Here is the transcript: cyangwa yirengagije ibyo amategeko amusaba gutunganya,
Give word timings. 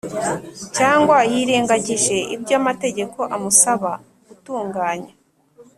cyangwa 0.77 1.17
yirengagije 1.31 2.15
ibyo 2.35 2.53
amategeko 2.61 3.19
amusaba 3.35 3.91
gutunganya, 4.27 5.13